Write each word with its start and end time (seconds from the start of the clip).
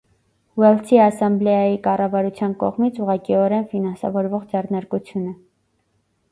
Ուելսի 0.61 0.97
ասամբլեայի 1.07 1.75
կառավարության 1.89 2.57
կողմից 2.65 2.99
ուղղակիորեն 3.05 3.69
ֆինանսավորվող 3.75 4.51
ձեռնարկություն 4.55 5.33
է։ 5.33 5.39